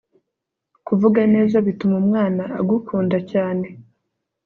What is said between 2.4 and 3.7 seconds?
agukunda cyane